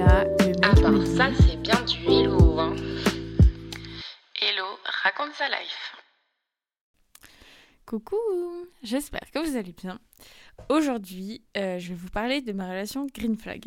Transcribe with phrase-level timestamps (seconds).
[0.00, 2.58] là le mec ça, c'est bien du hello.
[2.58, 2.74] Hein.
[4.40, 5.96] Hello, raconte sa life.
[7.84, 8.16] Coucou,
[8.82, 10.00] j'espère que vous allez bien.
[10.70, 13.66] Aujourd'hui, euh, je vais vous parler de ma relation green flag.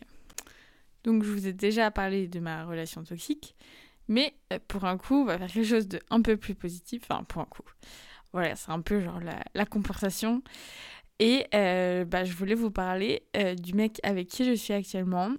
[1.04, 3.56] Donc, je vous ai déjà parlé de ma relation toxique,
[4.08, 7.04] mais euh, pour un coup, on va faire quelque chose de un peu plus positif.
[7.10, 7.64] Enfin, pour un coup.
[8.32, 10.42] Voilà, c'est un peu genre la, la compensation.
[11.20, 15.30] Et euh, bah, je voulais vous parler euh, du mec avec qui je suis actuellement.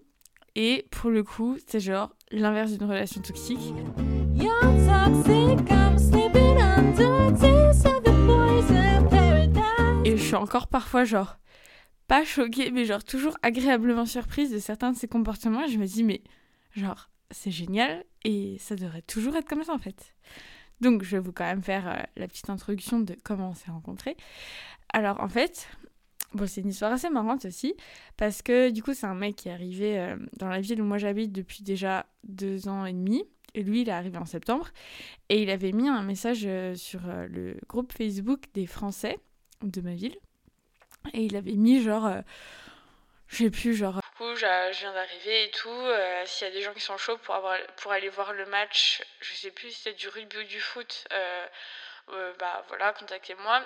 [0.56, 3.74] Et pour le coup, c'est genre l'inverse d'une relation toxique.
[10.04, 11.38] Et je suis encore parfois genre
[12.06, 15.64] pas choquée, mais genre toujours agréablement surprise de certains de ses comportements.
[15.64, 16.22] Et je me dis, mais
[16.76, 20.14] genre, c'est génial et ça devrait toujours être comme ça en fait.
[20.80, 23.70] Donc je vais vous quand même faire euh, la petite introduction de comment on s'est
[23.70, 24.16] rencontrés.
[24.92, 25.68] Alors en fait,
[26.34, 27.74] bon, c'est une histoire assez marrante aussi,
[28.16, 30.84] parce que du coup, c'est un mec qui est arrivé euh, dans la ville où
[30.84, 33.24] moi j'habite depuis déjà deux ans et demi.
[33.54, 34.68] Et lui, il est arrivé en septembre.
[35.28, 39.18] Et il avait mis un message euh, sur euh, le groupe Facebook des Français
[39.62, 40.16] de ma ville.
[41.12, 42.20] Et il avait mis genre, euh,
[43.28, 43.94] je sais plus, genre.
[43.94, 45.84] Du coup, je viens d'arriver et tout.
[46.24, 49.02] S'il y a des gens qui sont chauds pour, avoir, pour aller voir le match,
[49.20, 51.06] je sais plus si c'était du rugby ou du foot,
[52.38, 53.62] bah voilà, contactez-moi.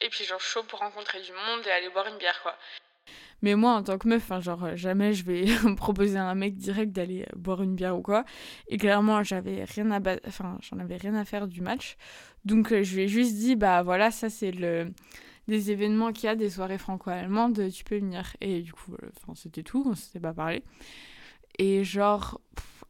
[0.00, 2.54] Et puis, genre, chaud pour rencontrer du monde et aller boire une bière, quoi.
[3.42, 5.44] Mais moi, en tant que meuf, enfin, genre, euh, jamais je vais
[5.76, 8.24] proposer à un mec direct d'aller euh, boire une bière ou quoi.
[8.68, 11.96] Et clairement, j'avais rien à, enfin, j'en avais rien à faire du match.
[12.44, 14.92] Donc, euh, je lui ai juste dit, bah voilà, ça c'est le
[15.46, 18.36] des événements qu'il y a, des soirées franco-allemandes, tu peux venir.
[18.42, 20.62] Et du coup, enfin, c'était tout, on s'était pas parlé.
[21.58, 22.38] Et genre,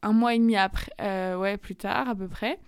[0.02, 0.90] un mois et demi après,
[1.36, 2.58] ouais, plus tard à peu près,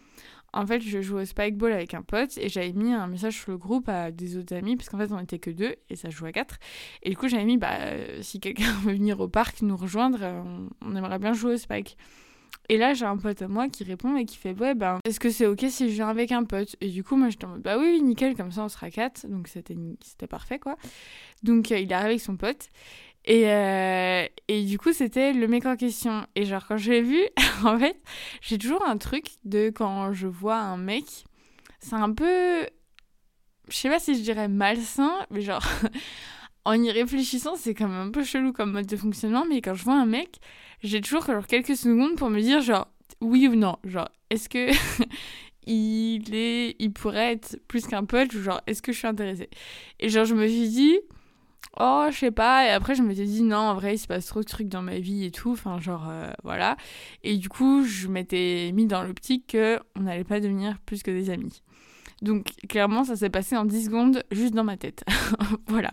[0.53, 3.53] en fait, je jouais au spikeball avec un pote et j'avais mis un message sur
[3.53, 6.11] le groupe à des autres amis, parce qu'en fait, on était que deux et ça
[6.11, 6.59] jouait à quatre.
[7.03, 10.19] Et du coup, j'avais mis, bah, euh, si quelqu'un veut venir au parc nous rejoindre,
[10.23, 10.43] euh,
[10.83, 11.97] on, aimerait bien jouer au spike.
[12.69, 15.19] Et là, j'ai un pote à moi qui répond et qui fait Ouais, ben, est-ce
[15.19, 16.77] que c'est ok si je viens avec un pote?
[16.81, 19.27] Et du coup, moi, j'étais en mode Bah oui, nickel, comme ça, on sera quatre.
[19.27, 19.75] Donc, c'était
[20.29, 20.77] parfait, quoi.
[21.43, 22.69] Donc, euh, il est arrivé avec son pote.
[23.27, 26.27] Et, euh, et du coup, c'était le mec en question.
[26.35, 27.21] Et genre, quand je l'ai vu,
[27.65, 27.97] en fait,
[28.41, 31.05] j'ai toujours un truc de quand je vois un mec,
[31.81, 32.67] c'est un peu.
[33.69, 35.65] Je sais pas si je dirais malsain, mais genre.
[36.67, 39.75] En y réfléchissant, c'est quand même un peu chelou comme mode de fonctionnement, mais quand
[39.75, 40.41] je vois un mec,
[40.83, 42.87] j'ai toujours genre, quelques secondes pour me dire genre
[43.23, 43.77] oui ou non.
[43.85, 44.71] Genre, est-ce que
[45.67, 49.49] il est, il pourrait être plus qu'un pote ou genre est-ce que je suis intéressée?
[50.01, 50.99] Et genre je me suis dit
[51.79, 52.67] oh je sais pas.
[52.67, 54.69] Et après je me suis dit non en vrai il se passe trop de trucs
[54.69, 55.53] dans ma vie et tout.
[55.53, 56.77] Enfin genre euh, voilà.
[57.23, 61.11] Et du coup je m'étais mis dans l'optique que on n'allait pas devenir plus que
[61.11, 61.63] des amis.
[62.23, 65.05] Donc clairement ça s'est passé en 10 secondes juste dans ma tête.
[65.67, 65.93] Voilà.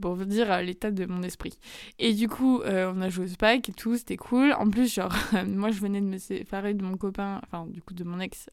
[0.00, 1.58] Pour vous dire euh, l'état de mon esprit.
[1.98, 4.52] Et du coup euh, on a joué au spike et tout c'était cool.
[4.52, 5.14] En plus genre
[5.46, 8.48] moi je venais de me séparer de mon copain enfin du coup de mon ex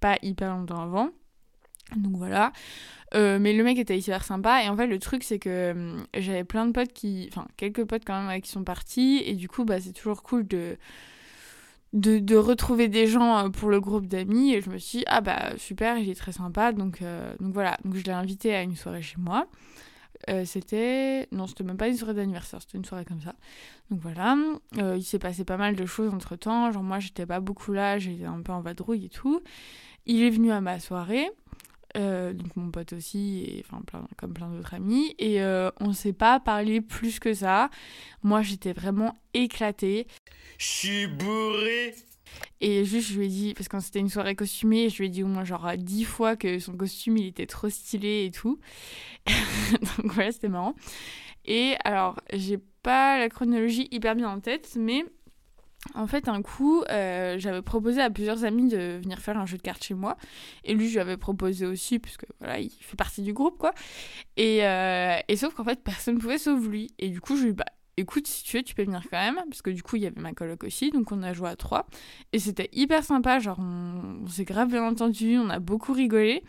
[0.00, 1.10] pas hyper longtemps avant
[1.96, 2.52] donc voilà.
[3.14, 4.62] Euh, mais le mec était hyper sympa.
[4.64, 7.28] Et en fait, le truc, c'est que hum, j'avais plein de potes qui.
[7.32, 9.22] Enfin, quelques potes quand même qui sont partis.
[9.24, 10.76] Et du coup, bah, c'est toujours cool de.
[11.94, 15.04] De, de retrouver des gens euh, pour le groupe d'amis et je me suis dit
[15.06, 18.54] ah bah super il est très sympa donc euh, donc voilà donc je l'ai invité
[18.54, 19.46] à une soirée chez moi
[20.28, 23.34] Euh, c'était non c'était même pas une soirée d'anniversaire c'était une soirée comme ça
[23.90, 24.36] donc voilà
[24.76, 27.72] Euh, il s'est passé pas mal de choses entre temps genre moi j'étais pas beaucoup
[27.72, 29.40] là j'étais un peu en vadrouille et tout
[30.04, 31.30] il est venu à ma soirée
[31.98, 35.92] euh, donc mon pote aussi, et enfin plein, comme plein d'autres amis, et euh, on
[35.92, 37.70] s'est pas parlé plus que ça.
[38.22, 40.06] Moi j'étais vraiment éclatée,
[40.58, 41.94] Je suis bourré.
[42.60, 45.08] et juste je lui ai dit, parce que c'était une soirée costumée, je lui ai
[45.10, 48.58] dit au moins genre dix fois que son costume il était trop stylé et tout.
[49.26, 50.74] donc voilà, c'était marrant.
[51.44, 55.04] Et alors, j'ai pas la chronologie hyper bien en tête, mais
[55.94, 59.56] en fait, un coup, euh, j'avais proposé à plusieurs amis de venir faire un jeu
[59.56, 60.16] de cartes chez moi.
[60.64, 63.58] Et lui, je lui avais proposé aussi, parce que voilà, il fait partie du groupe,
[63.58, 63.72] quoi.
[64.36, 66.90] Et, euh, et sauf qu'en fait, personne ne pouvait sauf lui.
[66.98, 67.64] Et du coup, je lui ai dit, bah,
[67.96, 69.36] écoute, si tu veux, tu peux venir quand même.
[69.48, 71.56] Parce que du coup, il y avait ma coloc aussi, donc on a joué à
[71.56, 71.86] trois.
[72.32, 76.42] Et c'était hyper sympa, genre, on, s'est grave bien entendu, on a beaucoup rigolé.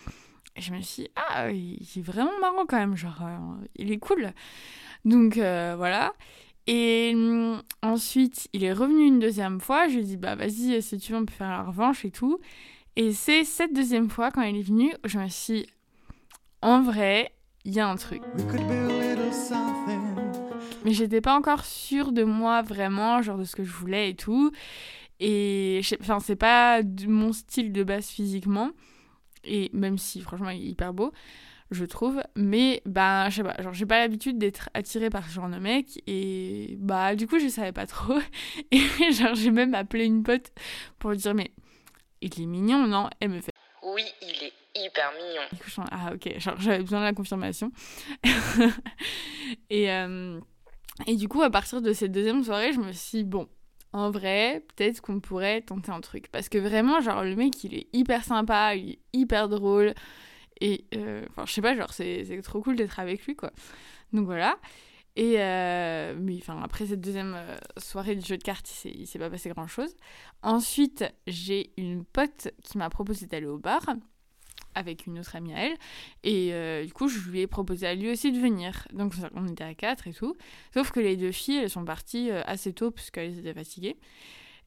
[0.56, 3.92] Et je me suis dit, ah, il est vraiment marrant quand même, genre, euh, il
[3.92, 4.34] est cool.
[5.06, 6.14] Donc voilà.
[6.66, 9.88] Et hum, ensuite, il est revenu une deuxième fois.
[9.88, 12.12] Je lui ai dit, bah vas-y, si tu veux, on peut faire la revanche et
[12.12, 12.40] tout.
[12.96, 15.68] Et c'est cette deuxième fois, quand il est venu, je me suis dit,
[16.62, 17.32] en vrai,
[17.66, 18.22] il y a un truc.
[20.86, 24.16] Mais j'étais pas encore sûre de moi vraiment, genre de ce que je voulais et
[24.16, 24.52] tout.
[25.20, 28.72] Et enfin, c'est pas mon style de base physiquement.
[29.44, 31.12] Et même si, franchement, il est hyper beau.
[31.72, 32.22] Je trouve.
[32.36, 35.58] Mais, bah, je sais pas, genre, j'ai pas l'habitude d'être attirée par ce genre de
[35.58, 36.02] mec.
[36.08, 38.18] Et, bah, du coup, je savais pas trop.
[38.72, 40.52] Et, genre, j'ai même appelé une pote
[40.98, 41.52] pour lui dire, mais
[42.22, 43.10] il est mignon, non?
[43.20, 43.52] Elle me fait,
[43.84, 44.54] Oui, il est
[44.86, 45.42] hyper mignon.
[45.52, 47.72] du coup, je suis en- ah, ok, genre, j'avais besoin de la confirmation.
[49.70, 50.40] et, euh,
[51.08, 53.48] et du coup, à partir de cette deuxième soirée, je me suis dit, bon,
[53.94, 56.28] en vrai, peut-être qu'on pourrait tenter un truc.
[56.32, 59.94] Parce que vraiment, genre, le mec, il est hyper sympa, il est hyper drôle.
[60.62, 63.52] Et, euh, enfin, je sais pas, genre, c'est trop cool d'être avec lui, quoi.
[64.14, 64.58] Donc voilà.
[65.16, 69.20] Et, euh, mais enfin, après cette deuxième euh, soirée du jeu de cartes, il s'est-
[69.20, 69.96] pas passé grand chose.
[70.44, 73.82] Ensuite, j'ai une pote qui m'a proposé d'aller au bar
[74.76, 75.78] avec une autre amie à elle.
[76.24, 78.88] Et du coup, je lui ai proposé à lui aussi de venir.
[78.94, 80.36] Donc, on était à quatre et tout.
[80.74, 83.98] Sauf que les deux filles, elles sont parties assez tôt parce qu'elles étaient fatiguées.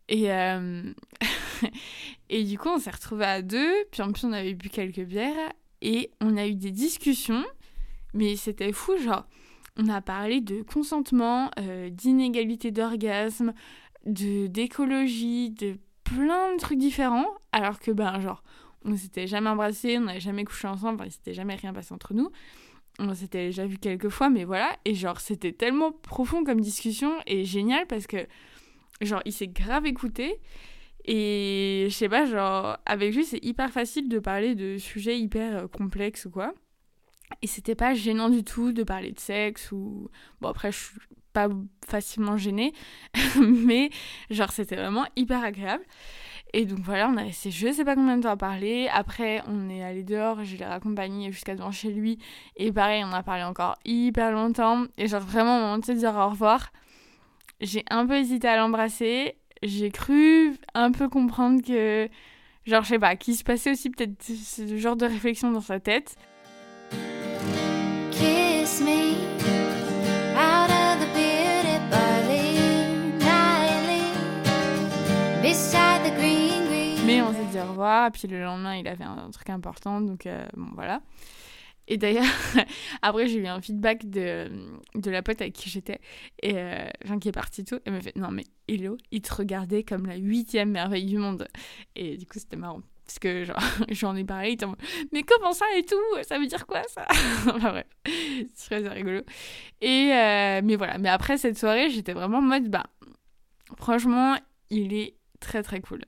[0.08, 0.28] Et,
[2.28, 3.72] et du coup, on s'est retrouvés à deux.
[3.90, 5.52] Puis en plus, on avait bu quelques bières.
[5.82, 7.44] Et on a eu des discussions.
[8.14, 9.26] Mais c'était fou, genre,
[9.76, 13.52] on a parlé de consentement, euh, d'inégalité d'orgasme,
[14.04, 17.28] de d'écologie, de plein de trucs différents.
[17.52, 18.42] Alors que, ben, genre,
[18.84, 21.92] on s'était jamais embrassés, on n'avait jamais couché ensemble, enfin, il s'était jamais rien passé
[21.94, 22.30] entre nous.
[22.98, 24.76] On s'était déjà vu quelques fois, mais voilà.
[24.84, 28.26] Et genre, c'était tellement profond comme discussion et génial parce que,
[29.00, 30.38] genre, il s'est grave écouté.
[31.04, 35.64] Et je sais pas, genre, avec lui, c'est hyper facile de parler de sujets hyper
[35.64, 36.54] euh, complexes ou quoi.
[37.40, 40.10] Et c'était pas gênant du tout de parler de sexe ou.
[40.40, 40.98] Bon, après, je suis
[41.32, 41.48] pas
[41.86, 42.72] facilement gênée,
[43.40, 43.90] mais
[44.30, 45.84] genre, c'était vraiment hyper agréable.
[46.54, 48.88] Et donc voilà, on a resté je sais pas combien de temps à parler.
[48.92, 52.18] Après, on est allé dehors, je l'ai raccompagné jusqu'à devant chez lui.
[52.56, 54.84] Et pareil, on a parlé encore hyper longtemps.
[54.98, 56.70] Et genre, vraiment, au moment de se dire au revoir,
[57.62, 59.36] j'ai un peu hésité à l'embrasser.
[59.62, 62.08] J'ai cru un peu comprendre que,
[62.66, 65.78] genre, je sais pas, qu'il se passait aussi peut-être ce genre de réflexion dans sa
[65.78, 66.16] tête.
[68.10, 69.12] Kiss me
[70.34, 72.58] out of the beauty barley
[73.20, 74.02] nightly
[75.42, 77.06] beside the green green.
[77.06, 80.00] Mais on s'est dit au revoir, puis le lendemain, il avait un, un truc important,
[80.00, 81.00] donc euh, bon, voilà.
[81.88, 82.24] Et d'ailleurs,
[83.02, 84.50] après, j'ai eu un feedback de,
[84.94, 86.00] de la pote avec qui j'étais,
[86.42, 86.88] et euh,
[87.20, 87.78] qui est partie tout.
[87.84, 91.48] Elle me fait Non, mais Hello, il te regardait comme la huitième merveille du monde.
[91.96, 92.82] Et du coup, c'était marrant.
[93.04, 93.44] Parce que
[93.90, 94.66] j'en ai parlé, il
[95.12, 97.06] Mais comment ça et tout Ça veut dire quoi ça?
[97.48, 97.86] Enfin bref,
[98.54, 99.20] c'est très rigolo.
[99.80, 102.86] Et euh, mais voilà, mais après cette soirée, j'étais vraiment en mode Bah,
[103.76, 104.36] franchement,
[104.70, 106.00] il est très très cool.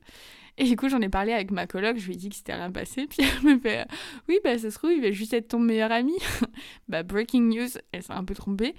[0.57, 2.55] Et du coup, j'en ai parlé avec ma coloc, je lui ai dit que c'était
[2.55, 3.87] rien passé, puis elle me fait
[4.29, 6.15] Oui, bah ça se trouve, il va juste être ton meilleur ami.
[6.89, 8.75] bah, breaking news, elle s'est un peu trompée.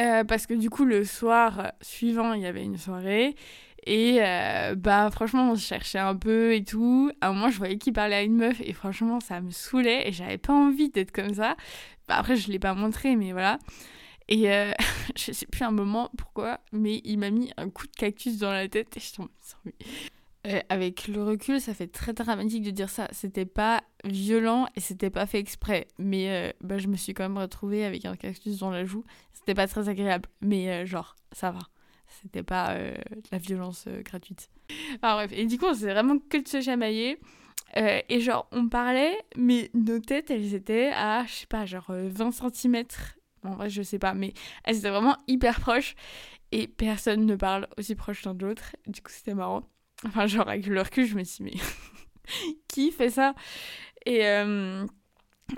[0.00, 3.34] Euh, parce que du coup, le soir suivant, il y avait une soirée.
[3.86, 7.10] Et euh, bah, franchement, on se cherchait un peu et tout.
[7.20, 10.08] À un moment, je voyais qu'il parlait à une meuf, et franchement, ça me saoulait,
[10.08, 11.56] et j'avais pas envie d'être comme ça.
[12.08, 13.58] Bah, après, je l'ai pas montré, mais voilà.
[14.28, 14.72] Et euh,
[15.16, 18.52] je sais plus un moment pourquoi, mais il m'a mis un coup de cactus dans
[18.52, 19.28] la tête et je tombe.
[20.46, 23.08] Euh, avec le recul, ça fait très dramatique de dire ça.
[23.12, 25.88] C'était pas violent et c'était pas fait exprès.
[25.98, 29.04] Mais euh, bah, je me suis quand même retrouvée avec un cactus dans la joue.
[29.32, 30.28] C'était pas très agréable.
[30.40, 31.60] Mais euh, genre, ça va.
[32.22, 34.48] C'était pas de la violence gratuite.
[34.94, 35.32] Enfin bref.
[35.34, 37.18] Et du coup, on s'est vraiment que de se chamailler.
[37.74, 42.08] Et genre, on parlait, mais nos têtes, elles étaient à, je sais pas, genre euh,
[42.08, 42.84] 20 cm.
[43.42, 44.32] En vrai, je sais pas, mais
[44.64, 45.94] elles étaient vraiment hyper proches.
[46.52, 48.76] Et personne ne parle aussi proche l'un de l'autre.
[48.86, 49.62] Du coup, c'était marrant.
[50.04, 53.34] Enfin, genre, avec le recul, je me suis dit, mais qui fait ça?
[54.04, 54.86] Et, euh,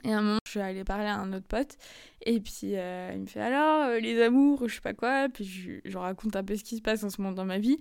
[0.05, 1.77] et à un moment, je suis allée parler à un autre pote.
[2.25, 5.29] Et puis, euh, il me fait alors, euh, les amours, je sais pas quoi.
[5.29, 7.59] Puis, je, je raconte un peu ce qui se passe en ce moment dans ma
[7.59, 7.79] vie.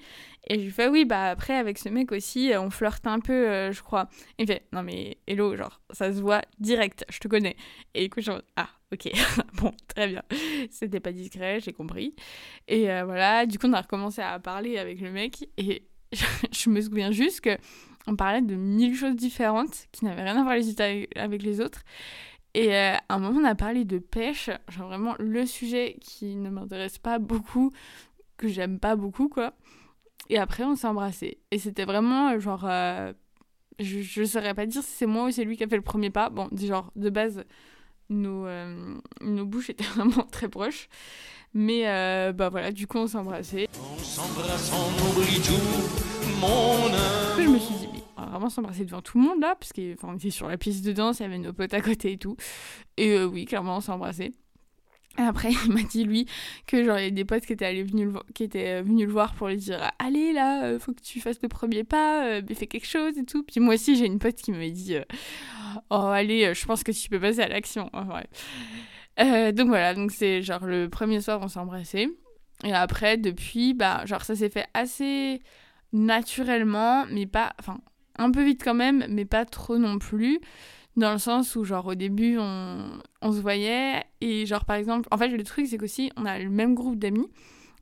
[0.48, 3.72] Et je lui fais, oui, bah après, avec ce mec aussi, on flirte un peu,
[3.72, 4.10] je crois.
[4.40, 7.56] Il me fait, non, mais hello, genre, ça se voit direct, je te connais.
[7.94, 9.12] Et coup, je ah, ok,
[9.62, 10.24] bon, très bien.
[10.72, 12.16] C'était pas discret, j'ai compris.
[12.68, 15.50] Et voilà, du coup, on a recommencé à parler avec le mec.
[15.58, 15.88] Et
[16.52, 17.58] je me souviens juste que
[18.08, 20.82] on parlait de mille choses différentes qui n'avaient rien à voir les unes
[21.16, 21.82] avec- les autres.
[22.54, 26.36] Et euh, à un moment, on a parlé de pêche, genre vraiment le sujet qui
[26.36, 27.72] ne m'intéresse pas beaucoup,
[28.38, 29.54] que j'aime pas beaucoup, quoi.
[30.30, 31.40] Et après, on s'est embrassés.
[31.52, 32.66] Et c'était vraiment euh, genre.
[32.66, 33.14] euh,
[33.80, 35.82] je, je saurais pas dire si c'est moi ou c'est lui qui a fait le
[35.84, 36.30] premier pas.
[36.30, 37.46] Bon, genre, de base,
[38.10, 40.90] nos, euh, nos bouches étaient vraiment très proches.
[41.54, 43.58] Mais euh, bah voilà, du coup, on s'embrassant,
[44.74, 45.54] on oublie tout,
[46.40, 49.40] mon Après, je me suis dit, mais on va vraiment s'embrasser devant tout le monde
[49.40, 51.82] là, parce qu'on était sur la piste de danse, il y avait nos potes à
[51.82, 52.36] côté et tout.
[52.98, 54.34] Et euh, oui, clairement, on.
[54.47, 54.47] Et
[55.24, 56.28] après, il m'a dit, lui,
[56.66, 59.12] que genre, il y a des potes qui étaient, allés venus le, qui euh, le
[59.12, 62.42] voir pour lui dire Allez, là, euh, faut que tu fasses le premier pas, euh,
[62.56, 63.44] fais quelque chose et tout.
[63.44, 64.96] Puis moi aussi, j'ai une pote qui m'avait dit
[65.90, 67.90] Oh, allez, je pense que tu peux passer à l'action.
[69.18, 72.10] donc voilà, donc c'est genre le premier soir, on s'est embrassés.
[72.64, 75.42] Et après, depuis, bah, genre, ça s'est fait assez
[75.94, 77.54] naturellement, mais pas.
[77.60, 77.80] Enfin,
[78.18, 80.40] un peu vite quand même, mais pas trop non plus.
[80.98, 84.04] Dans le sens où, genre, au début, on, on se voyait.
[84.20, 86.98] Et, genre, par exemple, en fait, le truc, c'est qu'aussi, on a le même groupe
[86.98, 87.30] d'amis.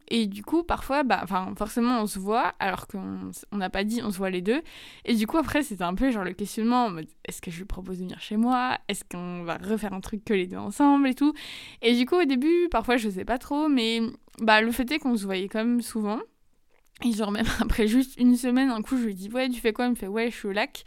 [0.10, 3.84] Et du coup, parfois, bah, enfin, forcément, on se voit, alors qu'on on n'a pas
[3.84, 4.62] dit, on se voit les deux.
[5.04, 6.92] Et du coup, après, c'était un peu genre le questionnement
[7.28, 8.78] est-ce que je lui propose de venir chez moi?
[8.88, 11.34] Est-ce qu'on va refaire un truc que les deux ensemble et tout?
[11.82, 14.02] Et du coup, au début, parfois, je sais pas trop, mais
[14.40, 16.20] bah, le fait est qu'on se voyait quand même souvent.
[17.04, 19.74] Et genre, même après juste une semaine, un coup, je lui dis ouais, tu fais
[19.74, 19.86] quoi?
[19.86, 20.84] Il me fait ouais, je suis au lac.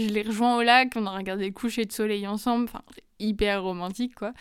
[0.00, 2.64] Je l'ai rejoint au lac, on a regardé le coucher de soleil ensemble.
[2.64, 4.32] Enfin, c'est hyper romantique, quoi.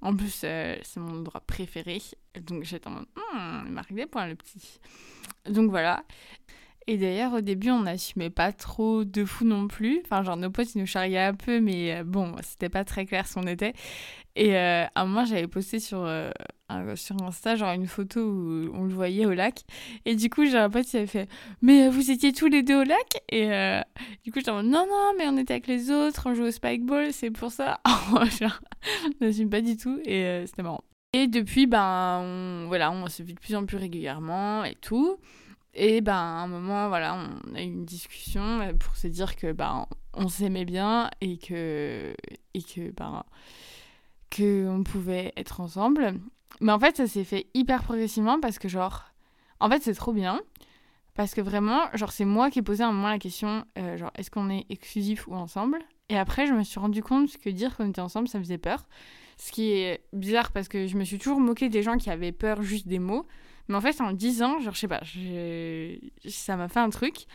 [0.00, 2.00] En plus, euh, c'est mon endroit préféré.
[2.40, 4.80] Donc j'étais en mode, Hmm, il marque des points, le petit.
[5.46, 6.04] Donc voilà.
[6.90, 10.00] Et d'ailleurs, au début, on n'assumait pas trop de fou non plus.
[10.04, 13.06] Enfin, genre, nos potes, ils nous charriaient un peu, mais euh, bon, c'était pas très
[13.06, 13.74] clair ce qu'on était.
[14.34, 16.30] Et euh, à un moment, j'avais posté sur, euh,
[16.68, 19.60] un- sur Insta, genre, une photo où on le voyait au lac.
[20.04, 21.28] Et du coup, j'ai un pote qui avait fait
[21.62, 23.22] Mais euh, vous étiez tous les deux au lac?
[23.30, 23.80] Et euh,
[24.24, 26.50] du coup, j'étais en Non, non, mais on était avec les autres, on jouait au
[26.50, 27.80] Spikeball, c'est pour ça.
[28.40, 28.60] genre,
[29.20, 30.00] on n'assume pas du tout.
[30.04, 30.82] Et euh, c'était marrant.
[31.12, 35.18] Et depuis, ben, voilà, on se vit de plus en plus régulièrement et tout.
[35.82, 39.34] Et ben, à un moment, voilà, on a eu une discussion euh, pour se dire
[39.34, 42.14] que ben, on s'aimait bien et que,
[42.52, 43.24] et que, ben,
[44.28, 46.20] que on pouvait être ensemble.
[46.60, 49.06] Mais en fait, ça s'est fait hyper progressivement parce que, genre,
[49.58, 50.42] en fait, c'est trop bien.
[51.14, 53.96] Parce que vraiment, genre, c'est moi qui ai posé à un moment la question, euh,
[53.96, 55.78] genre, est-ce qu'on est exclusif ou ensemble?
[56.10, 58.86] Et après, je me suis rendu compte que dire qu'on était ensemble, ça faisait peur.
[59.38, 62.32] Ce qui est bizarre parce que je me suis toujours moquée des gens qui avaient
[62.32, 63.26] peur juste des mots.
[63.70, 65.00] Mais en fait, en 10 ans, genre, je sais pas,
[66.28, 67.26] ça m'a fait un truc.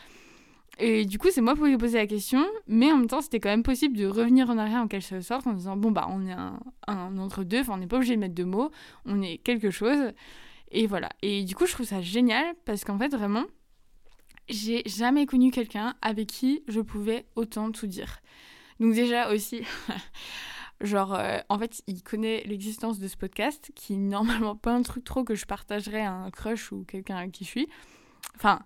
[0.78, 3.40] Et du coup, c'est moi qui ai posé la question, mais en même temps, c'était
[3.40, 6.26] quand même possible de revenir en arrière en quelque sorte en disant bon, bah, on
[6.26, 6.60] est un,
[7.18, 8.70] entre-deux, enfin, on n'est pas obligé de mettre de mots,
[9.06, 10.12] on est quelque chose.
[10.72, 11.08] Et voilà.
[11.22, 13.44] Et du coup, je trouve ça génial parce qu'en fait, vraiment,
[14.50, 18.18] j'ai jamais connu quelqu'un avec qui je pouvais autant tout dire.
[18.78, 19.62] Donc, déjà aussi.
[20.80, 24.82] Genre, euh, en fait, il connaît l'existence de ce podcast, qui est normalement pas un
[24.82, 27.68] truc trop que je partagerais à un crush ou quelqu'un avec qui je suis.
[28.34, 28.60] Enfin,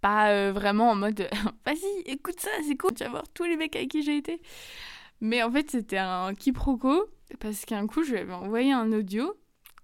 [0.00, 1.28] pas euh, vraiment en mode
[1.66, 4.40] vas-y, écoute ça, c'est cool, tu vas voir tous les mecs avec qui j'ai été.
[5.20, 7.06] Mais en fait, c'était un quiproquo,
[7.40, 9.34] parce qu'un coup, je lui avais envoyé un audio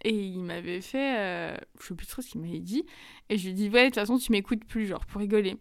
[0.04, 1.18] et il m'avait fait.
[1.18, 2.85] euh, je sais plus trop ce qu'il m'avait dit.
[3.28, 5.56] Et je lui ai dit, ouais, de toute façon, tu m'écoutes plus, genre, pour rigoler.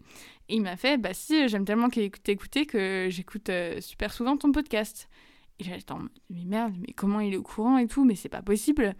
[0.48, 4.52] Et il m'a fait, bah si, j'aime tellement t'écouter que j'écoute euh, super souvent ton
[4.52, 5.08] podcast.
[5.58, 8.14] Et j'étais en mode, mais merde, mais comment il est au courant et tout, mais
[8.14, 8.94] c'est pas possible.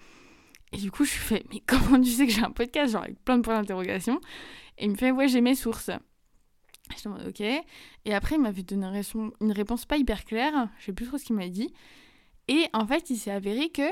[0.72, 3.02] Et du coup, je lui fais, mais comment tu sais que j'ai un podcast, genre
[3.02, 4.20] avec plein de points d'interrogation
[4.78, 5.90] Et il me fait, ouais, j'ai mes sources.
[6.90, 7.40] J'étais en mode, ok.
[7.40, 9.02] Et après, il m'avait donné
[9.40, 11.72] une réponse pas hyper claire, je sais plus trop ce qu'il m'a dit.
[12.48, 13.82] Et en fait, il s'est avéré que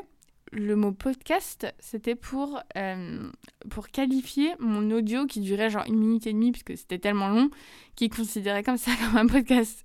[0.54, 3.30] le mot podcast, c'était pour, euh,
[3.70, 7.50] pour qualifier mon audio qui durait genre une minute et demie, puisque c'était tellement long,
[7.96, 9.84] qu'il considérait comme ça comme un podcast.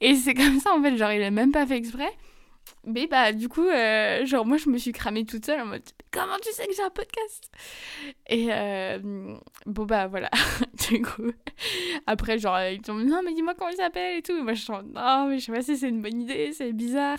[0.00, 2.10] Et c'est comme ça, en fait, genre, il a même pas fait exprès.
[2.86, 5.82] Mais bah, du coup, euh, genre, moi, je me suis cramée toute seule en mode,
[6.14, 7.50] comment tu sais que j'ai un podcast?
[8.28, 10.30] Et euh, bon, bah, voilà.
[10.88, 11.32] du coup,
[12.06, 14.32] après, genre, ils tombent, non, mais dis-moi comment il s'appelle et tout.
[14.32, 16.72] Et moi, je suis non, mais je sais pas si c'est une bonne idée, c'est
[16.72, 17.18] bizarre.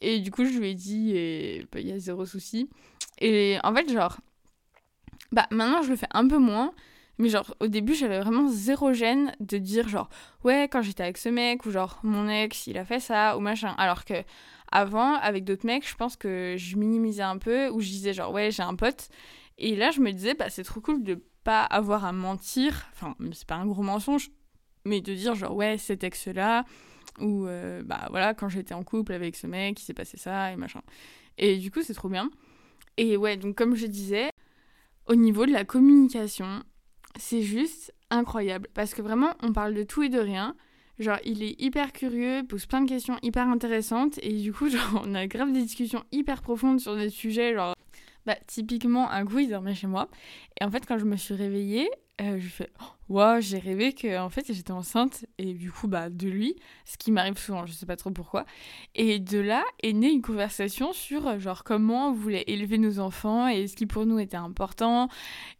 [0.00, 2.70] Et du coup, je lui ai dit, et bah, il y a zéro souci.
[3.20, 4.18] Et en fait, genre,
[5.32, 6.72] bah, maintenant, je le fais un peu moins.
[7.20, 10.08] Mais genre, au début, j'avais vraiment zéro gêne de dire, genre,
[10.44, 13.40] ouais, quand j'étais avec ce mec, ou genre, mon ex, il a fait ça, ou
[13.40, 13.74] machin.
[13.76, 14.14] Alors que
[14.72, 18.32] avant, avec d'autres mecs, je pense que je minimisais un peu, ou je disais, genre,
[18.32, 19.08] ouais, j'ai un pote.
[19.58, 22.86] Et là, je me disais, bah, c'est trop cool de pas avoir à mentir.
[22.92, 24.30] Enfin, c'est pas un gros mensonge,
[24.84, 26.64] mais de dire, genre, ouais, cet ex-là,
[27.20, 30.52] ou euh, bah voilà, quand j'étais en couple avec ce mec, il s'est passé ça,
[30.52, 30.82] et machin.
[31.38, 32.30] Et du coup, c'est trop bien.
[32.96, 34.30] Et ouais, donc, comme je disais,
[35.06, 36.62] au niveau de la communication,
[37.16, 38.68] c'est juste incroyable.
[38.74, 40.54] Parce que vraiment, on parle de tout et de rien.
[40.98, 44.18] Genre, il est hyper curieux, pose plein de questions hyper intéressantes.
[44.22, 47.54] Et du coup, genre, on a grave des discussions hyper profondes sur des sujets.
[47.54, 47.74] Genre,
[48.26, 50.08] bah, typiquement, un coup, il dormait chez moi.
[50.60, 51.88] Et en fait, quand je me suis réveillée,
[52.20, 52.70] euh, je fais
[53.08, 56.98] Waouh, j'ai rêvé que en fait j'étais enceinte et du coup bah de lui, ce
[56.98, 58.44] qui m'arrive souvent, je sais pas trop pourquoi.
[58.94, 62.98] Et de là est née une conversation sur euh, genre comment on voulait élever nos
[62.98, 65.08] enfants et ce qui pour nous était important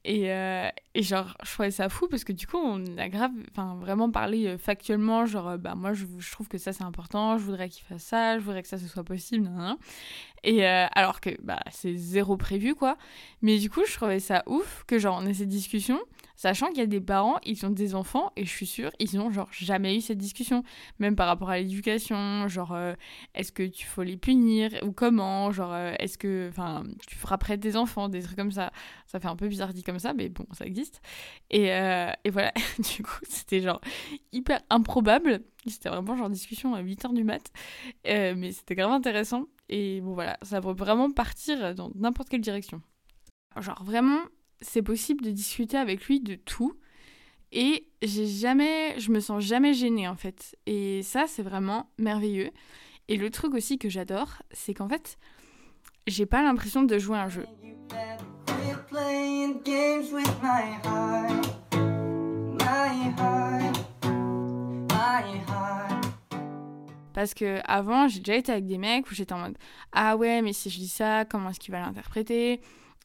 [0.05, 3.33] et, euh, et genre je trouvais ça fou parce que du coup on a grave
[3.51, 7.45] enfin vraiment parlé euh, factuellement genre bah moi je, trouve que ça c'est important, je
[7.45, 9.51] voudrais qu'il fasse ça, je voudrais que ça ce soit possible.
[10.45, 12.97] Et alors que bah c'est zéro prévu quoi.
[13.43, 15.99] Mais du coup, je trouvais ça ouf que genre on ait cette discussion
[16.39, 19.17] Sachant qu'il y a des parents, ils ont des enfants et je suis sûre, ils
[19.17, 20.63] n'ont genre jamais eu cette discussion.
[21.01, 22.95] Même par rapport à l'éducation, genre euh,
[23.35, 27.59] est-ce que tu faut les punir ou comment, genre euh, est-ce que enfin tu frapperais
[27.59, 28.71] tes enfants, des trucs comme ça.
[29.09, 31.01] Ça fait un peu bizarre dit comme ça, mais bon, ça existe.
[31.51, 32.53] Et, euh, et voilà,
[32.97, 33.81] du coup, c'était genre
[34.31, 35.41] hyper improbable.
[35.67, 37.51] C'était vraiment genre discussion à 8h du mat.
[38.05, 39.47] Mais c'était grave intéressant.
[39.69, 42.81] Et bon voilà, ça peut vraiment partir dans n'importe quelle direction.
[43.61, 44.21] Genre vraiment,
[44.61, 46.75] c'est possible de discuter avec lui de tout.
[47.53, 50.57] Et j'ai jamais, je me sens jamais gênée en fait.
[50.67, 52.51] Et ça, c'est vraiment merveilleux.
[53.09, 55.17] Et le truc aussi que j'adore, c'est qu'en fait,
[56.07, 57.47] j'ai pas l'impression de jouer à un jeu.
[67.15, 69.59] Parce que avant, j'ai déjà été avec des mecs où j'étais en mode
[69.93, 72.61] ah ouais, mais si je dis ça, comment est-ce qu'il va l'interpréter?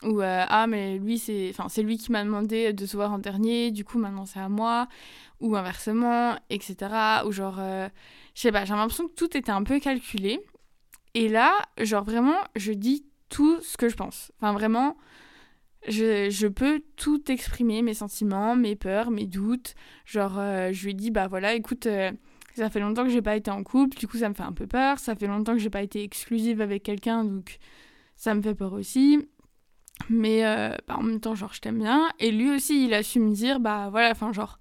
[0.05, 3.11] Ou euh, ah mais lui c'est, enfin c'est lui qui m'a demandé de se voir
[3.11, 4.87] en dernier, du coup maintenant c'est à moi.
[5.39, 6.75] Ou inversement, etc.
[7.25, 7.89] Ou genre, euh,
[8.35, 10.39] je sais pas, j'ai l'impression que tout était un peu calculé.
[11.15, 14.31] Et là, genre vraiment, je dis tout ce que je pense.
[14.37, 14.97] Enfin vraiment,
[15.87, 19.75] je, je peux tout exprimer, mes sentiments, mes peurs, mes doutes.
[20.05, 21.87] Genre, euh, je lui dis, bah voilà, écoute,
[22.55, 24.53] ça fait longtemps que j'ai pas été en couple, du coup ça me fait un
[24.53, 24.99] peu peur.
[24.99, 27.57] Ça fait longtemps que j'ai pas été exclusive avec quelqu'un, donc
[28.15, 29.27] ça me fait peur aussi.
[30.09, 32.09] Mais euh, bah, en même temps, genre, je t'aime bien.
[32.19, 34.59] Et lui aussi, il a su me dire, bah voilà, enfin, genre,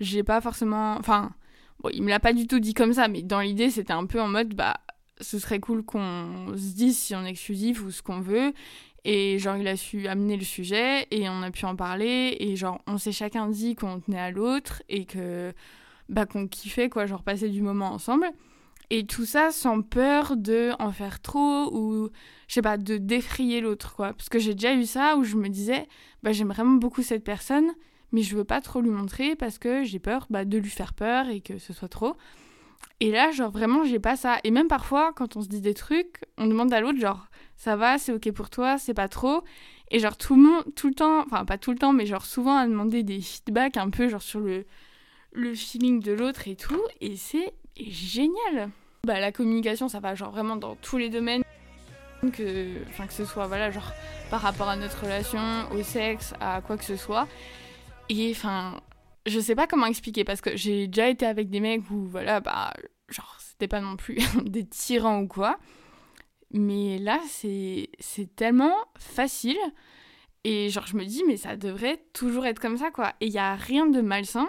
[0.00, 0.96] j'ai pas forcément.
[0.98, 1.32] Enfin,
[1.80, 4.06] bon, il me l'a pas du tout dit comme ça, mais dans l'idée, c'était un
[4.06, 4.76] peu en mode, bah,
[5.20, 8.52] ce serait cool qu'on se dise si on est exclusif ou ce qu'on veut.
[9.04, 12.36] Et genre, il a su amener le sujet et on a pu en parler.
[12.40, 15.52] Et genre, on s'est chacun dit qu'on tenait à l'autre et que,
[16.08, 18.26] bah, qu'on kiffait, quoi, genre, passer du moment ensemble.
[18.90, 22.08] Et tout ça sans peur de en faire trop ou,
[22.46, 24.12] je sais pas, de défrayer l'autre, quoi.
[24.12, 25.88] Parce que j'ai déjà eu ça où je me disais,
[26.22, 27.72] bah, j'aime vraiment beaucoup cette personne,
[28.12, 30.94] mais je veux pas trop lui montrer parce que j'ai peur bah, de lui faire
[30.94, 32.14] peur et que ce soit trop.
[33.00, 34.38] Et là, genre, vraiment, j'ai pas ça.
[34.44, 37.26] Et même parfois, quand on se dit des trucs, on demande à l'autre, genre,
[37.56, 39.42] ça va, c'est ok pour toi, c'est pas trop.
[39.90, 43.02] Et genre, tout le temps, enfin, pas tout le temps, mais genre, souvent à demander
[43.02, 44.64] des feedbacks un peu, genre, sur le,
[45.32, 46.80] le feeling de l'autre et tout.
[47.00, 48.70] Et c'est génial.
[49.04, 51.42] Bah, la communication, ça va, genre, vraiment dans tous les domaines.
[52.32, 53.92] Que, que ce soit, voilà, genre,
[54.30, 57.28] par rapport à notre relation, au sexe, à quoi que ce soit.
[58.08, 58.80] Et enfin,
[59.26, 62.40] je sais pas comment expliquer parce que j'ai déjà été avec des mecs où voilà
[62.40, 62.72] bah
[63.08, 65.58] genre c'était pas non plus des tyrans ou quoi
[66.52, 67.90] mais là c'est
[68.36, 69.58] tellement facile
[70.44, 73.32] et genre je me dis mais ça devrait toujours être comme ça quoi et il
[73.32, 74.48] y a rien de malsain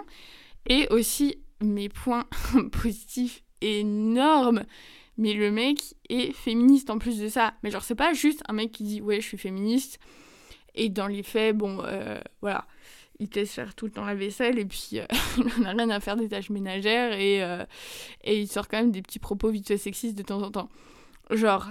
[0.68, 2.26] et aussi mes points
[2.72, 4.64] positifs énormes.
[5.16, 7.54] Mais le mec est féministe en plus de ça.
[7.62, 9.98] Mais genre c'est pas juste un mec qui dit ouais je suis féministe.
[10.74, 12.66] Et dans les faits bon euh, voilà.
[13.20, 15.06] Il te laisse faire tout le temps la vaisselle et puis euh,
[15.56, 17.64] il n'a rien à faire des tâches ménagères et, euh,
[18.22, 20.68] et il sort quand même des petits propos vite sexistes de temps en temps.
[21.30, 21.66] Genre,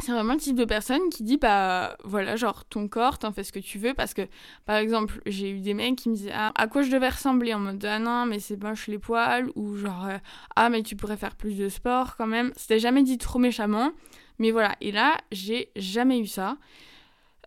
[0.00, 3.42] c'est vraiment le type de personne qui dit bah voilà, genre ton corps, t'en fais
[3.42, 4.22] ce que tu veux parce que
[4.64, 7.52] par exemple, j'ai eu des mecs qui me disaient ah, à quoi je devais ressembler?
[7.54, 10.18] En mode ah non, mais c'est moche les poils ou genre euh,
[10.56, 12.52] ah mais tu pourrais faire plus de sport quand même.
[12.56, 13.90] C'était jamais dit trop méchamment,
[14.38, 14.76] mais voilà.
[14.80, 16.56] Et là, j'ai jamais eu ça.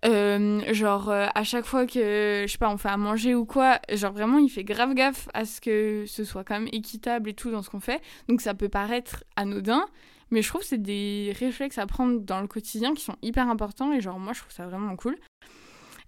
[0.04, 3.46] Euh, genre euh, à chaque fois que je sais pas on fait à manger ou
[3.46, 7.30] quoi genre vraiment il fait grave gaffe à ce que ce soit quand même équitable
[7.30, 9.86] et tout dans ce qu'on fait donc ça peut paraître anodin
[10.32, 13.50] mais je trouve que c'est des réflexes à prendre dans le quotidien qui sont hyper
[13.50, 15.18] importants et genre moi je trouve ça vraiment cool.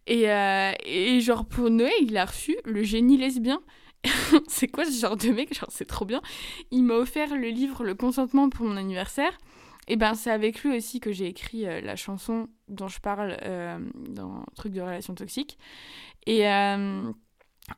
[0.08, 3.62] Et, euh, et genre pour Noé il a reçu le génie lesbien.
[4.48, 5.54] C'est quoi ce genre de mec?
[5.54, 6.22] Genre c'est trop bien.
[6.72, 9.38] Il m'a offert le livre le consentement pour mon anniversaire.
[9.90, 13.38] Et ben c'est avec lui aussi que j'ai écrit euh, la chanson dont je parle
[13.42, 15.58] euh, dans Truc de relation toxique.
[16.26, 16.44] Et,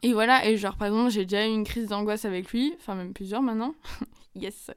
[0.03, 2.93] et voilà, et genre par exemple j'ai déjà eu une crise d'angoisse avec lui, enfin
[2.93, 3.73] même plusieurs maintenant.
[4.35, 4.69] yes.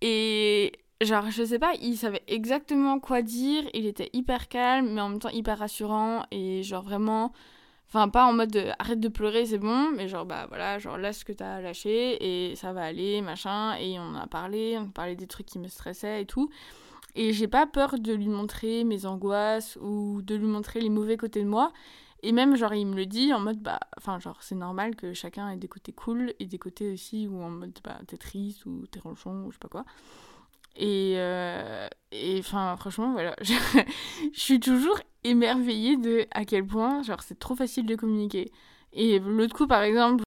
[0.00, 5.00] Et genre je sais pas, il savait exactement quoi dire, il était hyper calme mais
[5.00, 7.32] en même temps hyper rassurant et genre vraiment...
[7.88, 10.98] Enfin, pas en mode de, arrête de pleurer, c'est bon, mais genre, bah voilà, genre
[10.98, 13.76] lâche ce que t'as lâché et ça va aller, machin.
[13.76, 16.50] Et on a parlé, on a parlé des trucs qui me stressaient et tout.
[17.14, 21.16] Et j'ai pas peur de lui montrer mes angoisses ou de lui montrer les mauvais
[21.16, 21.72] côtés de moi.
[22.24, 25.14] Et même, genre, il me le dit en mode, bah, enfin, genre, c'est normal que
[25.14, 28.66] chacun ait des côtés cool et des côtés aussi où en mode, bah, t'es triste
[28.66, 29.84] ou t'es ronchon ou je sais pas quoi.
[30.78, 33.54] Et, euh, et franchement, voilà, je,
[34.32, 38.52] suis toujours émerveillée de à quel point, c'est trop facile de communiquer.
[38.92, 40.24] Et l'autre coup, par exemple,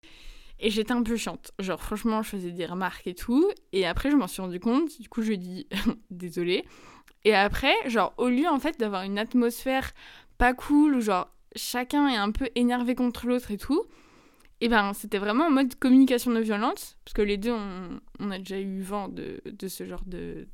[0.59, 1.51] et j'étais un peu chiante.
[1.59, 3.49] Genre, franchement, je faisais des remarques et tout.
[3.71, 4.99] Et après, je m'en suis rendu compte.
[4.99, 5.67] Du coup, je dis
[6.11, 6.65] désolé.
[7.23, 9.91] Et après, genre, au lieu, en fait, d'avoir une atmosphère
[10.37, 13.83] pas cool, où genre, chacun est un peu énervé contre l'autre et tout,
[14.61, 16.97] et ben, c'était vraiment en mode communication non violente.
[17.05, 20.47] Parce que les deux, on, on a déjà eu vent de, de ce genre de,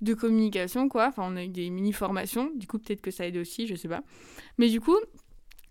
[0.00, 1.08] de communication, quoi.
[1.08, 2.50] Enfin, on a eu des mini-formations.
[2.54, 4.02] Du coup, peut-être que ça aide aussi, je sais pas.
[4.58, 4.96] Mais du coup,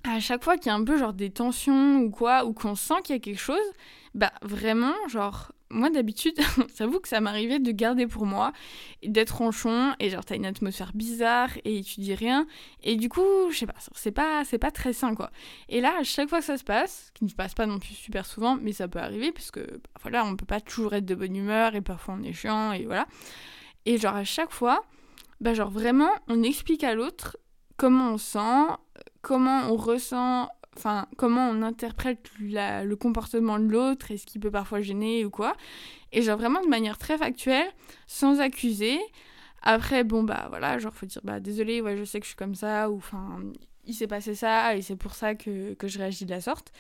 [0.04, 2.76] à chaque fois qu'il y a un peu genre des tensions ou quoi, ou qu'on
[2.76, 3.58] sent qu'il y a quelque chose,
[4.14, 6.40] bah vraiment, genre, moi d'habitude,
[6.78, 8.54] j'avoue que ça m'arrivait de garder pour moi,
[9.04, 12.48] d'être ronchon, et genre t'as une atmosphère bizarre, et tu dis rien,
[12.84, 15.30] et du coup, je sais pas, c'est pas, c'est pas très sain quoi.
[15.70, 17.80] Et là, à chaque fois que ça se passe, qui ne se passe pas non
[17.80, 20.94] plus super souvent, mais ça peut arriver, parce que bah, voilà, on peut pas toujours
[20.94, 23.06] être de bonne humeur, et parfois on est chiant, et voilà.
[23.86, 24.84] Et genre à chaque fois,
[25.42, 27.38] bah genre vraiment, on explique à l'autre
[27.78, 28.74] comment on sent,
[29.22, 34.52] comment on ressent, enfin comment on interprète le comportement de l'autre et ce qui peut
[34.52, 35.56] parfois gêner ou quoi.
[36.12, 37.68] Et genre vraiment de manière très factuelle,
[38.08, 39.00] sans accuser.
[39.62, 42.38] Après, bon bah voilà, genre faut dire bah désolé, ouais je sais que je suis
[42.38, 43.40] comme ça, ou enfin
[43.86, 46.72] il s'est passé ça et c'est pour ça que, que je réagis de la sorte.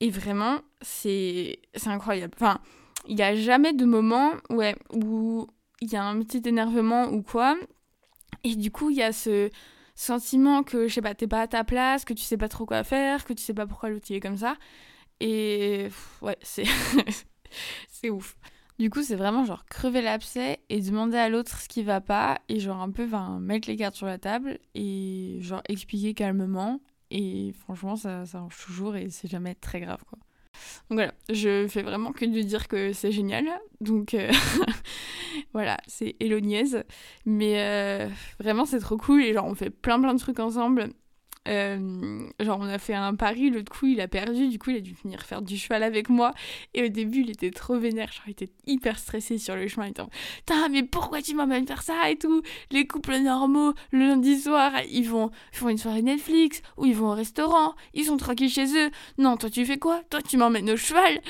[0.00, 2.34] Et vraiment, c'est c'est incroyable.
[2.36, 2.60] Enfin,
[3.06, 5.46] il n'y a jamais de moment ouais, où
[5.80, 7.56] il y a un petit énervement ou quoi.
[8.44, 9.50] Et du coup, il y a ce
[9.94, 12.66] sentiment que, je sais pas, t'es pas à ta place, que tu sais pas trop
[12.66, 14.56] quoi faire, que tu sais pas pourquoi l'autre est comme ça.
[15.20, 15.88] Et
[16.22, 16.64] ouais, c'est
[17.88, 18.36] c'est ouf.
[18.78, 22.40] Du coup, c'est vraiment genre crever l'abcès et demander à l'autre ce qui va pas
[22.48, 23.06] et genre un peu
[23.40, 26.80] mettre les cartes sur la table et genre expliquer calmement.
[27.10, 30.18] Et franchement, ça, ça marche toujours et c'est jamais très grave quoi.
[30.90, 33.46] Donc voilà, je fais vraiment que de dire que c'est génial.
[33.80, 34.30] Donc euh,
[35.52, 36.84] voilà, c'est Éloniaise.
[37.24, 38.08] Mais euh,
[38.40, 39.22] vraiment, c'est trop cool.
[39.22, 40.90] Et genre, on fait plein plein de trucs ensemble.
[41.48, 44.48] Euh, genre, on a fait un pari, l'autre coup, il a perdu.
[44.48, 46.32] Du coup, il a dû venir faire du cheval avec moi.
[46.74, 48.12] Et au début, il était trop vénère.
[48.12, 49.86] Genre, il était hyper stressé sur le chemin.
[49.86, 50.02] Il était
[50.38, 52.42] Putain, mais pourquoi tu m'emmènes faire ça et tout?
[52.70, 57.10] Les couples normaux, le lundi soir, ils vont font une soirée Netflix ou ils vont
[57.10, 57.74] au restaurant.
[57.94, 58.90] Ils sont tranquilles chez eux.
[59.18, 60.02] Non, toi, tu fais quoi?
[60.10, 61.20] Toi, tu m'emmènes au cheval.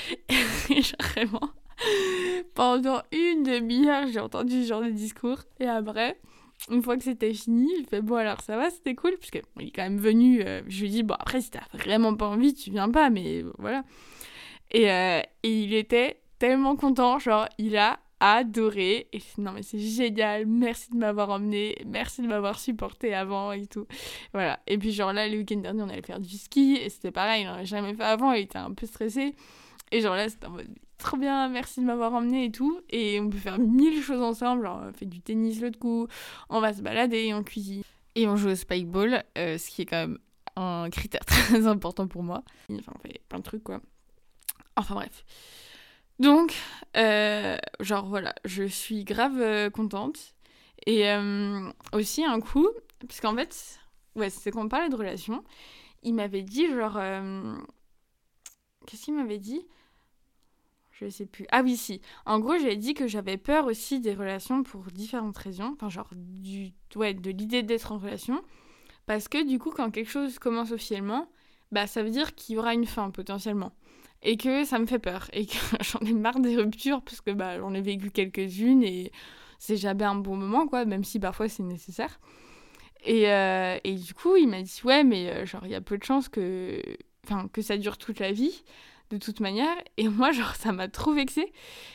[0.71, 1.51] Et vraiment.
[2.55, 5.39] Pendant une demi-heure, j'ai entendu ce genre de discours.
[5.59, 6.19] Et après,
[6.71, 9.61] une fois que c'était fini, il fait bon alors ça va, c'était cool, puisque bon,
[9.61, 10.43] il est quand même venu.
[10.47, 13.45] euh, je lui dis bon après si t'as vraiment pas envie, tu viens pas, mais
[13.59, 13.85] voilà.
[14.71, 19.09] Et, euh, et il était tellement content, genre il a adoré.
[19.39, 23.87] Non mais c'est génial, merci de m'avoir emmené, merci de m'avoir supporté avant et tout.
[24.33, 24.61] Voilà.
[24.67, 27.43] Et puis genre là le week-end dernier on allait faire du ski et c'était pareil,
[27.43, 29.35] il en avait jamais fait avant, il était un peu stressé.
[29.93, 32.81] Et genre là c'était en mode trop bien, merci de m'avoir emmené et tout.
[32.91, 36.09] Et on peut faire mille choses ensemble, genre on fait du tennis l'autre coup,
[36.49, 37.83] on va se balader, on cuisine.
[38.15, 40.19] Et on joue au spikeball, euh, ce qui est quand même
[40.57, 42.43] un critère très important pour moi.
[42.71, 43.81] Enfin, on fait plein de trucs quoi.
[44.77, 45.25] Enfin bref.
[46.19, 46.55] Donc,
[46.97, 50.35] euh, genre voilà, je suis grave euh, contente.
[50.87, 52.69] Et euh, aussi un coup,
[53.01, 53.81] parce qu'en fait,
[54.15, 55.45] ouais, c'est qu'on parlait de relations,
[56.03, 56.99] il m'avait dit genre...
[58.87, 59.65] Qu'est-ce qu'il m'avait dit?
[61.03, 61.47] Je sais plus.
[61.51, 62.01] Ah oui, si.
[62.27, 65.73] En gros, j'avais dit que j'avais peur aussi des relations pour différentes raisons.
[65.75, 66.73] Enfin, genre, du...
[66.97, 68.43] ouais, de l'idée d'être en relation.
[69.07, 71.29] Parce que du coup, quand quelque chose commence officiellement,
[71.73, 73.73] bah, ça veut dire qu'il y aura une fin potentiellement.
[74.23, 75.29] Et que ça me fait peur.
[75.33, 79.11] Et que j'en ai marre des ruptures, parce que bah, j'en ai vécu quelques-unes et
[79.59, 82.21] c'est jamais un bon moment, quoi, même si parfois c'est nécessaire.
[83.05, 85.81] Et, euh, et du coup, il m'a dit, ouais, mais euh, genre, il y a
[85.81, 86.81] peu de chances que...
[87.53, 88.65] Que ça dure toute la vie
[89.13, 89.77] de toute manière.
[89.97, 91.53] Et moi, genre, ça m'a trop vexée.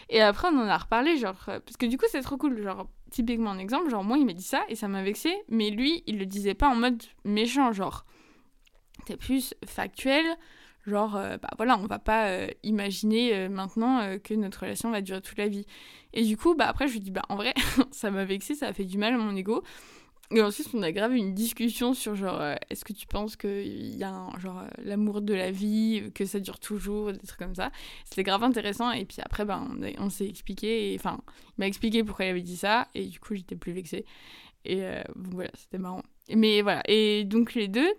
[0.09, 2.61] Et après, on en a reparlé, genre, euh, parce que du coup, c'est trop cool.
[2.61, 5.69] Genre, typiquement, un exemple, genre, moi, il m'a dit ça et ça m'a vexée, mais
[5.69, 8.05] lui, il le disait pas en mode méchant, genre,
[9.05, 10.25] t'es plus factuel.
[10.87, 15.01] Genre, euh, bah voilà, on va pas euh, imaginer euh, maintenant que notre relation va
[15.01, 15.65] durer toute la vie.
[16.13, 17.53] Et du coup, bah après, je lui dis, bah en vrai,
[17.91, 19.63] ça m'a vexé, ça a fait du mal à mon ego.
[20.31, 23.95] Et ensuite, on a grave une discussion sur genre, euh, est-ce que tu penses qu'il
[23.95, 27.39] y a un, genre euh, l'amour de la vie, que ça dure toujours, des trucs
[27.39, 27.71] comme ça.
[28.03, 28.91] C'était grave intéressant.
[28.91, 30.93] Et puis après, ben, on, s'est expliqué.
[30.99, 32.89] Enfin, il m'a expliqué pourquoi il avait dit ça.
[32.93, 34.05] Et du coup, j'étais plus vexée.
[34.65, 36.03] Et euh, voilà, c'était marrant.
[36.29, 36.83] Mais voilà.
[36.89, 37.93] Et donc, les deux,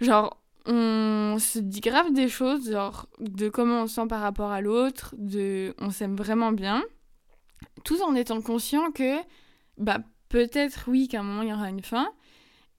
[0.00, 4.50] genre, on se dit grave des choses, genre, de comment on se sent par rapport
[4.50, 6.82] à l'autre, de on s'aime vraiment bien,
[7.84, 9.16] tout en étant conscient que,
[9.76, 12.08] bah, peut-être oui qu'à un moment il y aura une fin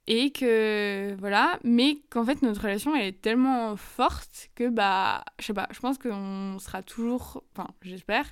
[0.08, 5.46] Et que voilà, mais qu'en fait notre relation elle est tellement forte que bah je
[5.48, 8.26] sais pas, je pense qu'on sera toujours, enfin j'espère,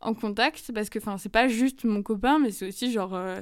[0.00, 3.40] en contact parce que enfin c'est pas juste mon copain mais c'est aussi genre euh,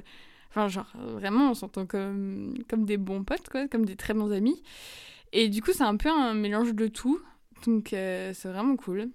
[0.69, 4.63] genre vraiment on s'entend comme comme des bons potes quoi, comme des très bons amis.
[5.33, 7.21] Et du coup c'est un peu un mélange de tout.
[7.67, 9.11] Donc euh, c'est vraiment cool.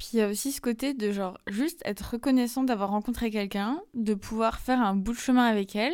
[0.00, 3.82] Puis il y a aussi ce côté de genre juste être reconnaissant d'avoir rencontré quelqu'un,
[3.92, 5.92] de pouvoir faire un bout de chemin avec elle.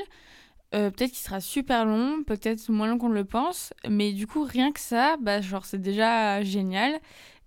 [0.77, 4.45] Euh, peut-être qu'il sera super long, peut-être moins long qu'on le pense, mais du coup
[4.45, 7.01] rien que ça, bah genre c'est déjà génial.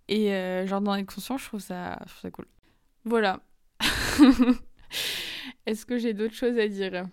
[0.10, 2.46] Et euh, genre d'en être conscient, je trouve ça, je trouve ça cool.
[3.06, 3.40] Voilà.
[5.66, 7.06] Est-ce que j'ai d'autres choses à dire?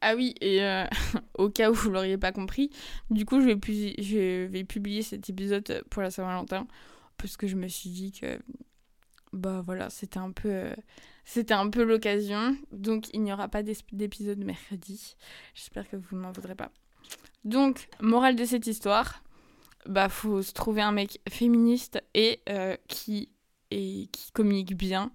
[0.00, 0.84] Ah oui, et euh,
[1.38, 2.70] au cas où vous l'auriez pas compris,
[3.10, 6.68] du coup je vais publier cet épisode pour la Saint-Valentin
[7.22, 8.40] parce que je me suis dit que
[9.32, 10.74] bah voilà, c'était un peu euh,
[11.24, 12.56] c'était un peu l'occasion.
[12.72, 15.16] Donc il n'y aura pas d'épisode mercredi.
[15.54, 16.72] J'espère que vous ne m'en voudrez pas.
[17.44, 19.22] Donc, morale de cette histoire,
[19.86, 23.30] bah faut se trouver un mec féministe et euh, qui
[23.70, 25.12] et qui communique bien.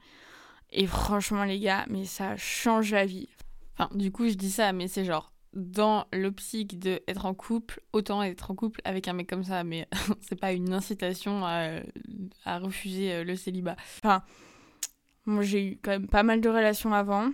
[0.72, 3.28] Et franchement les gars, mais ça change la vie.
[3.74, 7.82] Enfin, du coup, je dis ça, mais c'est genre dans l'optique de être en couple,
[7.94, 9.88] autant être en couple avec un mec comme ça, mais
[10.22, 11.80] c'est pas une incitation à,
[12.60, 13.76] refuser euh, le célibat.
[13.98, 14.24] Enfin,
[15.26, 17.32] moi j'ai eu quand même pas mal de relations avant.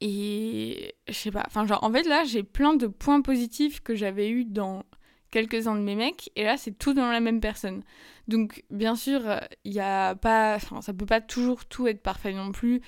[0.00, 3.96] Et je sais pas, enfin genre en fait là j'ai plein de points positifs que
[3.96, 4.84] j'avais eu dans
[5.30, 7.82] quelques-uns de mes mecs et là c'est tout dans la même personne.
[8.28, 9.22] Donc bien sûr,
[9.64, 12.82] il y a pas ça peut pas toujours tout être parfait non plus.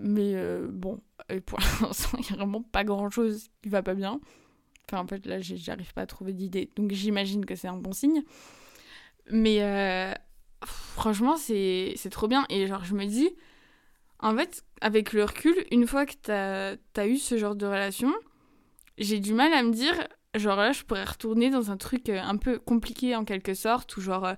[0.00, 3.94] Mais euh, bon, et pour l'instant, il y a vraiment pas grand-chose qui va pas
[3.94, 4.20] bien.
[4.90, 6.70] Enfin en fait là j'arrive pas à trouver d'idée.
[6.76, 8.22] Donc j'imagine que c'est un bon signe.
[9.30, 10.12] Mais euh,
[10.64, 12.46] franchement, c'est trop bien.
[12.48, 13.30] Et genre, je me dis,
[14.20, 18.12] en fait, avec le recul, une fois que t'as as eu ce genre de relation,
[18.96, 19.94] j'ai du mal à me dire,
[20.34, 23.96] genre là, je pourrais retourner dans un truc euh, un peu compliqué en quelque sorte,
[23.96, 24.34] où genre,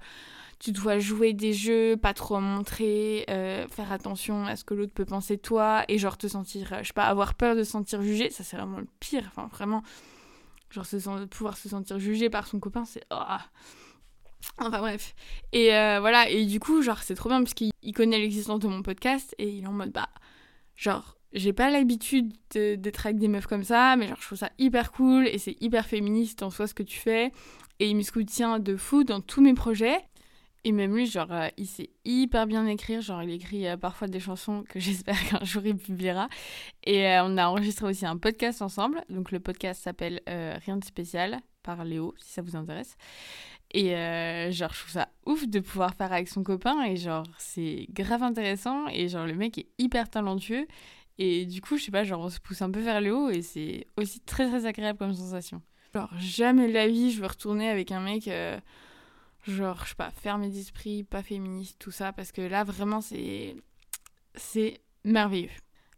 [0.61, 4.75] tu dois jouer des jeux, pas trop en montrer, euh, faire attention à ce que
[4.75, 7.57] l'autre peut penser de toi, et genre te sentir, euh, je sais pas, avoir peur
[7.57, 9.25] de se sentir jugé, ça c'est vraiment le pire.
[9.29, 9.83] Enfin, vraiment,
[10.71, 10.85] genre
[11.31, 13.03] pouvoir se sentir jugé par son copain, c'est.
[13.11, 13.41] ah.
[14.59, 15.15] Enfin bref.
[15.53, 18.61] Et euh, voilà, et du coup, genre, c'est trop bien parce qu'il il connaît l'existence
[18.61, 20.09] de mon podcast et il est en mode, bah,
[20.77, 24.39] genre, j'ai pas l'habitude de- d'être avec des meufs comme ça, mais genre, je trouve
[24.39, 27.33] ça hyper cool et c'est hyper féministe en soi ce que tu fais.
[27.79, 29.99] Et il me soutient de fou dans tous mes projets.
[30.65, 33.01] Et même lui, genre, euh, il sait hyper bien écrire.
[33.01, 36.29] Genre, il écrit euh, parfois des chansons que j'espère qu'un jour il publiera.
[36.85, 39.03] Et euh, on a enregistré aussi un podcast ensemble.
[39.09, 42.97] Donc, le podcast s'appelle Rien de spécial par Léo, si ça vous intéresse.
[43.73, 43.91] Et
[44.53, 46.83] genre, je trouve ça ouf de pouvoir faire avec son copain.
[46.85, 48.87] Et genre, c'est grave intéressant.
[48.89, 50.67] Et genre, le mec est hyper talentueux.
[51.19, 53.31] Et du coup, je sais pas, genre, on se pousse un peu vers le haut.
[53.31, 55.63] Et c'est aussi très, très agréable comme sensation.
[55.95, 58.29] Genre, jamais de la vie, je veux retourner avec un mec.
[59.47, 62.13] Genre, je sais pas, fermé d'esprit, pas féministe, tout ça.
[62.13, 63.57] Parce que là, vraiment, c'est.
[64.37, 65.51] C'est merveilleux.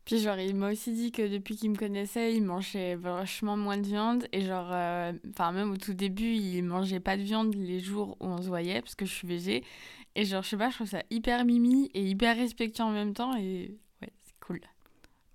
[0.05, 3.77] Puis genre, il m'a aussi dit que depuis qu'il me connaissait, il mangeait vachement moins
[3.77, 4.27] de viande.
[4.33, 8.17] Et genre, euh, enfin, même au tout début, il mangeait pas de viande les jours
[8.21, 9.65] où on se voyait, parce que je suis végé.
[10.15, 13.15] Et genre, je sais pas, je trouve ça hyper mimi et hyper respectueux en même
[13.15, 13.37] temps.
[13.37, 14.61] Et ouais, c'est cool.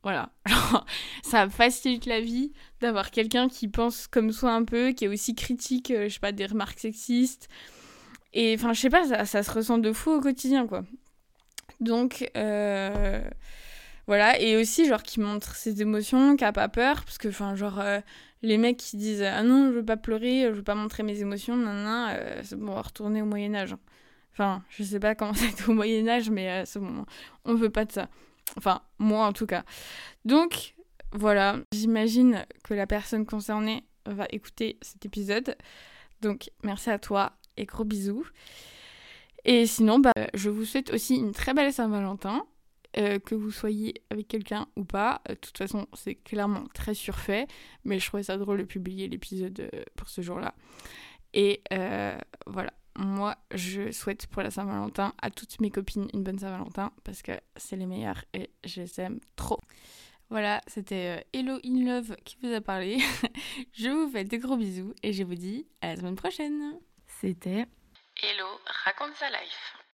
[0.04, 0.32] Voilà.
[0.48, 0.86] Genre,
[1.24, 5.36] ça facilite la vie d'avoir quelqu'un qui pense comme soi un peu, qui est aussi
[5.36, 7.50] critique, euh, je sais pas, des remarques sexistes.
[8.38, 10.84] Et enfin, je sais pas, ça, ça se ressent de fou au quotidien, quoi.
[11.80, 13.28] Donc, euh,
[14.06, 14.40] voilà.
[14.40, 17.04] Et aussi, genre, qui montre ses émotions, qui a pas peur.
[17.04, 18.00] Parce que, enfin, genre, euh,
[18.44, 21.20] les mecs qui disent Ah non, je veux pas pleurer, je veux pas montrer mes
[21.20, 23.76] émotions, nan, euh, c'est bon, on va retourner au Moyen-Âge.
[24.34, 27.08] Enfin, je sais pas comment c'était au Moyen-Âge, mais euh, c'est bon,
[27.44, 28.08] on veut pas de ça.
[28.56, 29.64] Enfin, moi en tout cas.
[30.26, 30.76] Donc,
[31.12, 31.58] voilà.
[31.74, 35.56] J'imagine que la personne concernée va écouter cet épisode.
[36.22, 38.26] Donc, merci à toi et gros bisous.
[39.46, 42.46] Et sinon, bah, je vous souhaite aussi une très belle Saint-Valentin.
[42.98, 45.22] euh, que vous soyez avec quelqu'un ou pas.
[45.30, 47.46] Euh, De toute façon, c'est clairement très surfait.
[47.84, 50.56] Mais je trouvais ça drôle de publier l'épisode euh, pour ce jour-là.
[51.34, 51.62] Et
[52.48, 52.72] voilà.
[52.98, 57.34] Moi, je souhaite pour la Saint-Valentin à toutes mes copines une bonne Saint-Valentin parce que
[57.56, 59.60] c'est les meilleures et je les aime trop.
[60.32, 62.98] Voilà, c'était Hello in Love qui vous a parlé.
[63.74, 66.80] je vous fais de gros bisous et je vous dis à la semaine prochaine.
[67.20, 67.66] C'était
[68.22, 69.87] Hello, raconte sa life.